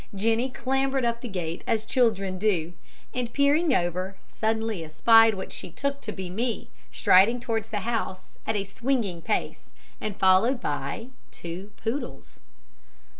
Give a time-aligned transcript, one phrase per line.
[0.15, 2.73] Jennie clambered up the gate as children do,
[3.13, 8.39] and peering over, suddenly espied what she took to be me, striding towards the house,
[8.47, 9.65] at a swinging pace,
[10.01, 12.39] and followed by two poodles.